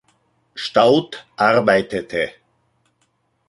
Staudt 0.55 1.27
arbeitete. 1.35 2.33